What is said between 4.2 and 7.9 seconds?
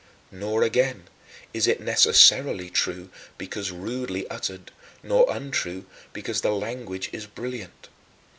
uttered, nor untrue because the language is brilliant.